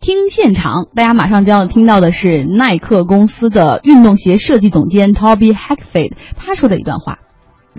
[0.00, 7.18] 听现场，大家马上将要听到的是耐克公司的运动鞋设计总监 Toby Hackford 他说的一段话。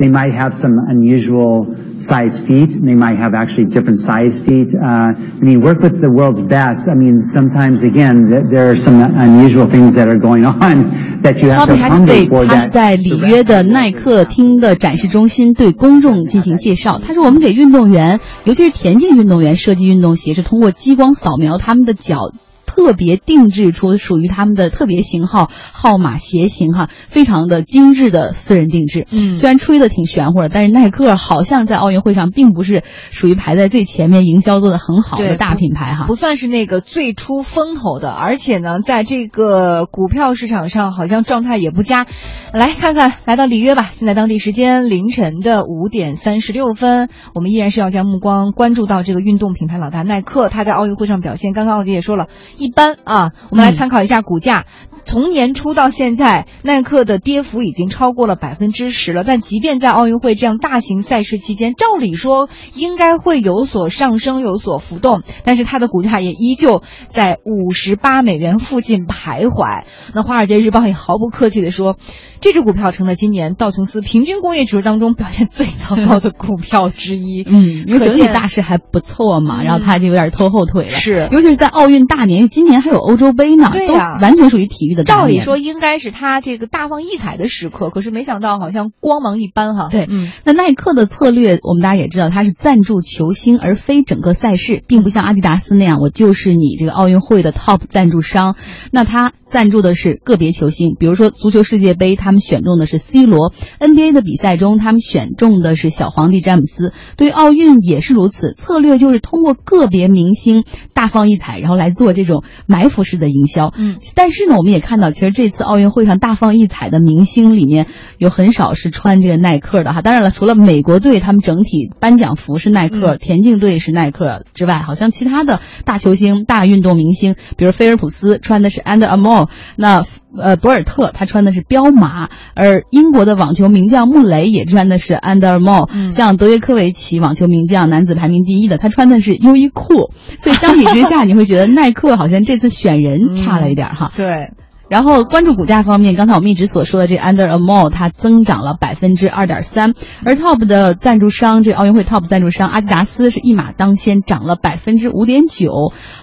[0.02, 2.71] They might have some unusual size feet.
[2.88, 4.70] They might have actually different size feet.
[4.74, 6.89] Uh, I mean, work with the world's best.
[6.89, 8.16] I mean, sometimes again,
[8.52, 12.48] there are some unusual things that are going on that you have to accommodate for
[12.48, 17.00] 他是在里约的耐克厅的展示中心对公众进行介绍。
[17.00, 22.32] 他说：“我们给运动员，尤其是田径运动员设计运动鞋，是通过激光扫描他们的脚。”
[22.74, 29.07] 特别定制出属于他们的特别型号、号码、鞋型哈，非常的精致的私人定制。
[29.12, 42.08] 嗯，虽然吹的挺玄乎的，但是耐克好像在奥运会上并不是属于排在最前面、营销做的很好的大品牌哈，不算是那个最出风头的，而且呢，在这个股票市场上好像状态也不佳。
[42.53, 43.92] 来看看，来到里约吧。
[43.98, 52.28] 现在当地时间凌晨的五点三十六分，我们依然是要将目光关注到这个运动品牌老大耐克，他在奥运会上表现，刚刚奥迪也说了。
[52.61, 54.66] 一般啊，我们来参考一下股价。
[55.03, 59.23] 从年初到现在，耐克的跌幅已经超过了百分之十了。
[59.23, 69.86] 但即便在奥运会这样大型赛事期间，照理说应该会有所上升、有所浮动，但是它的股价也依旧在五十八美元附近徘徊。
[70.14, 71.98] 那《华尔街日报》也毫不客气地说，
[72.39, 77.44] 这只股票成了今年道琼斯平均工业指数当中表现最糟糕的股票之一。
[77.48, 80.89] 嗯，因为整体大势还不错嘛，然后它就有点拖后腿了。
[80.92, 82.51] 是，尤其是在奥运大年。
[82.52, 85.06] 今年还有欧洲杯呢，对呀，完全属于体育的。
[85.06, 89.88] 照理说应该是他这个大放异彩的时刻，可是没想到好像光芒一般哈。
[89.90, 98.58] 对，嗯，那耐克的策略，我们大家也知道，它是赞助球星而非整个赛事，并不像阿迪达斯那样，我就是你这个奥运会的 top 赞助商。
[98.92, 106.94] 那他赞助的是个别球星，比如说足球世界杯，他们选中的是 C 罗；NBA 的比赛中，他们选中的是小皇帝詹姆斯。
[107.18, 110.64] 对奥运也是如此，策略就是通过个别明星
[110.94, 112.44] 大放异彩，然后来做这种。
[112.66, 120.02] 埋伏式的营销，嗯，但是呢，我们也看到，其实这次奥运会上大放异彩的明星里面有很少是穿这个耐克的哈。
[120.02, 129.41] 当然了，除了美国队他们整体颁奖服是耐克，田径队是耐克之外，好像其他的大球星、大运动明星，比如菲尔普斯穿的是 Under Armour，
[129.75, 130.03] 那。
[130.34, 136.13] 呃，博尔特他穿的是彪马，而英国的网球名将穆雷也穿的是 Under Armour。
[136.13, 140.13] 像德约科维奇，网球名将，男子排名第一的，他穿的是优衣库。
[140.38, 144.13] 所以相比之下， 你会觉得耐克好像这次选人差了一点哈。
[144.16, 144.52] 对。
[144.91, 149.94] 然后关注股价方面，刚才我们一直所说的这 Under Armour 它增长了百分之二点三，
[150.25, 155.72] 而 Top 的赞助商，这奥运会 Top 赞助商阿迪达斯是一马当先，涨了百分之五点九。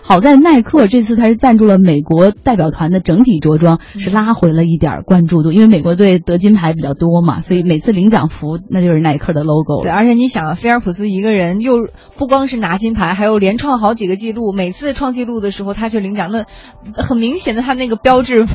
[0.02, 9.82] 好在耐克这次它是赞助了美国代表团的整体着装，是拉回了一点关注度，因为美国队得金牌比较多嘛，所以每次领奖服那就是耐克的 logo。
[9.82, 16.44] 对，而且你想，菲尔普斯一个人又不光是拿金牌，还有连创好几个记录，每次创纪录的时候他去领奖，那
[17.02, 18.46] 很明显的他那个标志。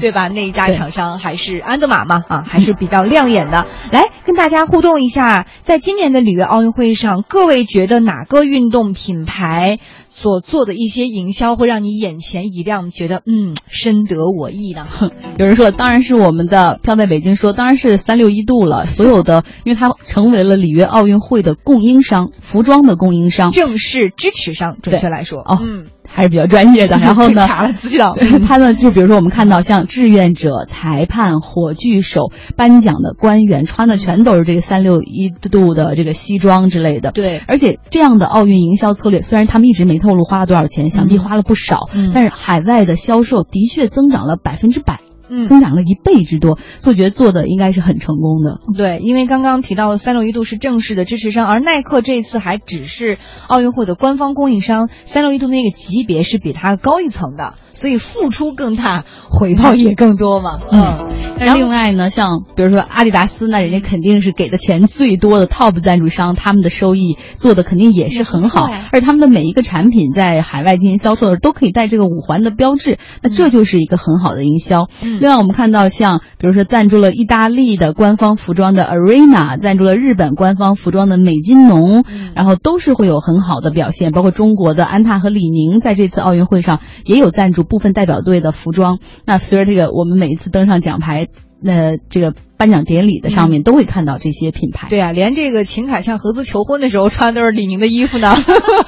[0.00, 0.28] 对吧？
[0.28, 3.66] 那一家厂商还是安德玛嘛，啊，还是比较亮眼的。
[3.92, 14.86] 来跟大家互动一下，在今年的里约奥运会上，各位觉得哪个运动品牌所做的一些营销会让你眼前一亮，觉得嗯深得我意呢？
[15.38, 18.86] 有人说，当然是我们的飘在北京说，当然是三六一度了。
[18.86, 25.86] 所有的，因为它成为了里约奥运会的供应商，服装的供应商，正式支持商，准确来说，哦，嗯。
[26.10, 28.14] 还是比较专业的， 然后呢，查了资料，
[28.44, 37.12] 他呢，就比如说我们看到像志愿者、裁判、火炬手、颁奖的官员穿的全都是这个三六一度的这个西装之类的。
[37.12, 45.00] 对，而且这样的奥运营销策略，虽然他们一直没透露花了多少钱，想必花了不少，但是海外的销售的确增长了百分之百。
[45.28, 48.60] 嗯，增长了一倍之多，所以我觉得做的应该是很成功的。
[48.76, 57.54] 对，因为刚刚提到的三六一度是正式的支持商，而耐克这一次还只是奥运会的官方供应商，三六一度那个级别是比它高一层的。
[57.74, 60.58] 所以付出更大，回报也更多嘛。
[60.70, 61.06] 嗯，
[61.38, 68.68] 那另外呢，像比如说阿迪达斯，那人家肯定是给的钱最多的 top 赞助商，他们的收益做的肯定也是很好。
[68.92, 74.88] 而他们的每一个产品在海外进行销售的时候，都可以带这个五环的标志，那这就是一个很好的营销。
[75.02, 82.04] 嗯另外，我们看到像比如说赞助了意大利的官方服装的 Arena，赞助了日本官方服装的美津浓，
[82.34, 84.10] 然后都是会有很好的表现。
[84.10, 87.57] 包括中国的安踏和李宁在这次奥运会上也有赞助。
[87.64, 91.28] 部分代表队的服装，那随着这个我们每一次登上奖牌，
[91.62, 94.88] 那这个颁奖典礼的上面都会看到这些品牌。
[94.88, 98.34] 对啊，连这个秦凯向何姿求婚的时候穿的都是李宁的衣服呢，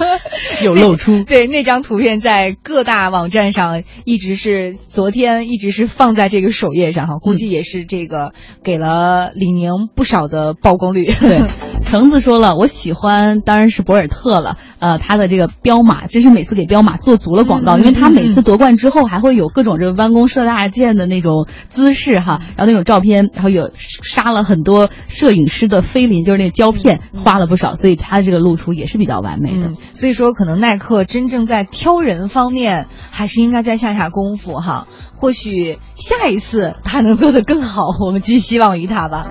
[0.64, 1.22] 有露出。
[1.26, 8.32] 对，那张图片在各大网站上一直是昨天一直是放在这个首页上哈，估计也是这个
[8.64, 11.06] 给了李宁不少的曝光率。
[11.06, 11.42] 对，
[11.84, 14.56] 橙子说了，我喜欢当然是博尔特了。
[14.78, 29.72] 呃，他的这个彪马真是每次给彪马做足了广告，因为他每次夺冠之后还会有各种这个弯弓射大箭的那种姿势哈，然后那种照片，然后有杀了很多摄影师的菲林，就是那个胶片花了不少，所以他的这个露出也是比较完美的。
[29.92, 39.26] 所以说，可能耐克真正在挑人方面还是应该再下下功夫哈，或许下一次他能做得更好，我们寄希望于他吧。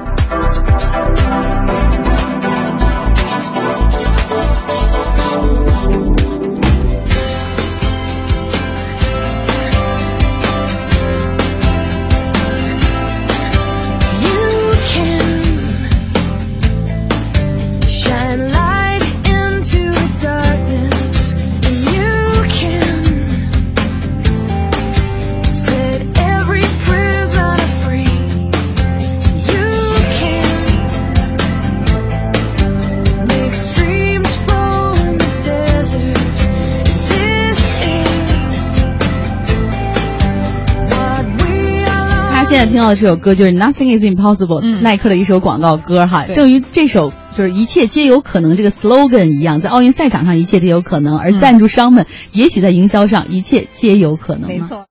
[42.50, 46.26] 现在听到的这首歌就是 Nothing is Impossible，耐克的一首广告歌哈。
[46.26, 54.48] 正与这首就是一切皆有可能这个 slogan 一样，在奥运赛场上一切皆有可能，而赞助商们也许在营销上一切皆有可能。
[54.48, 54.88] 没错。